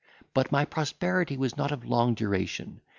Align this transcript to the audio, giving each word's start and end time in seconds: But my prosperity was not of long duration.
But 0.33 0.51
my 0.51 0.65
prosperity 0.65 1.37
was 1.37 1.55
not 1.57 1.71
of 1.71 1.85
long 1.85 2.15
duration. 2.15 2.81